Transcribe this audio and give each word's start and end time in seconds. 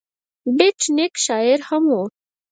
بېټ 0.57 0.79
نیکه 0.95 1.19
شاعر 1.25 1.59
هم 1.69 1.83
و. 1.93 1.97